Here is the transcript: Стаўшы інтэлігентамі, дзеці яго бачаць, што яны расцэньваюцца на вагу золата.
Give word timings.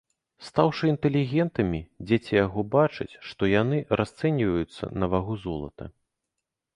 Стаўшы 0.45 0.83
інтэлігентамі, 0.93 1.81
дзеці 2.07 2.33
яго 2.45 2.63
бачаць, 2.75 3.09
што 3.33 3.49
яны 3.51 3.77
расцэньваюцца 4.01 4.83
на 5.03 5.11
вагу 5.13 5.33
золата. 5.45 5.85